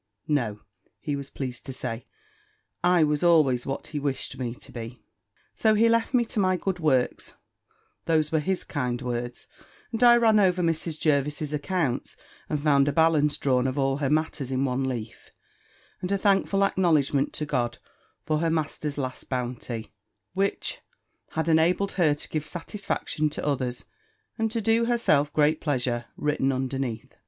"No," 0.27 0.61
he 0.99 1.15
was 1.15 1.29
pleased 1.29 1.63
to 1.67 1.73
say, 1.73 2.07
I 2.83 3.03
was 3.03 3.21
always 3.21 3.67
what 3.67 3.85
he 3.85 3.99
wished 3.99 4.39
me 4.39 4.55
to 4.55 4.71
be. 4.71 5.03
So 5.53 5.75
he 5.75 5.87
left 5.89 6.11
me 6.11 6.25
to 6.25 6.39
my 6.39 6.57
good 6.57 6.79
works 6.79 7.35
(those 8.05 8.31
were 8.31 8.39
his 8.39 8.63
kind 8.63 8.99
words) 8.99 9.45
and 9.91 10.01
I 10.01 10.17
ran 10.17 10.39
over 10.39 10.63
Mrs. 10.63 10.99
Jervis's 10.99 11.53
accounts, 11.53 12.15
and 12.49 12.59
found 12.59 12.87
a 12.87 12.91
balance 12.91 13.37
drawn 13.37 13.67
of 13.67 13.77
all 13.77 13.97
her 13.97 14.09
matters 14.09 14.49
in 14.49 14.65
one 14.65 14.85
leaf, 14.85 15.29
and 16.01 16.11
a 16.11 16.17
thankful 16.17 16.63
acknowledgment 16.63 17.31
to 17.33 17.45
God, 17.45 17.77
for 18.25 18.39
her 18.39 18.49
master's 18.49 18.97
last 18.97 19.29
bounty, 19.29 19.93
which 20.33 20.79
had 21.33 21.47
enabled 21.47 21.91
her 21.91 22.15
to 22.15 22.29
give 22.29 22.47
satisfaction 22.47 23.29
to 23.29 23.45
others, 23.45 23.85
and 24.35 24.49
to 24.49 24.61
do 24.61 24.85
herself 24.85 25.31
great 25.31 25.61
pleasure, 25.61 26.05
written 26.17 26.51
underneath. 26.51 27.15